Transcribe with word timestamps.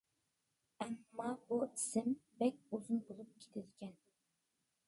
ئەمما 0.85 1.27
بۇ 1.51 1.59
ئىسىم 1.67 2.09
بەك 2.41 2.57
ئۇزۇن 2.73 3.05
بولۇپ 3.11 3.39
كېتىدىكەن. 3.45 3.97